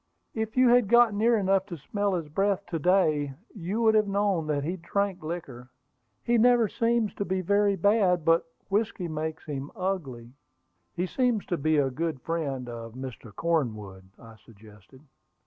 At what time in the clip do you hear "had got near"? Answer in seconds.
0.69-1.37